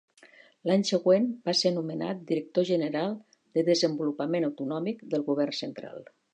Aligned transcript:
L'any 0.69 0.85
següent 0.89 1.27
va 1.49 1.53
ser 1.59 1.71
nomenat 1.75 2.23
director 2.33 2.67
general 2.71 3.13
de 3.59 3.67
Desenvolupament 3.69 4.51
Autonòmic 4.51 5.09
del 5.15 5.31
Govern 5.33 5.59
central. 5.63 6.05